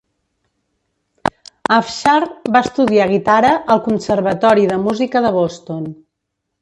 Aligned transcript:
Afshar 1.75 2.15
va 2.55 2.61
estudiar 2.67 3.07
guitara 3.11 3.51
al 3.75 3.83
Conservatori 3.89 4.65
de 4.73 4.79
Música 4.87 5.23
de 5.27 5.33
Boston. 5.37 5.87